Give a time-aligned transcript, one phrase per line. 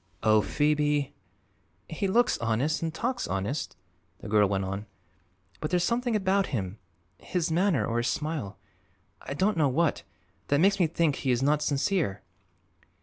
[0.23, 1.13] "Oh, Phoebe!"
[1.87, 3.75] "He looks honest, and talks honest,"
[4.17, 4.87] the girl went on,
[5.59, 6.79] "but there's something about him
[7.19, 8.57] his manner or his smile;
[9.21, 10.01] I don't know what
[10.47, 12.23] that makes me think he is not sincere."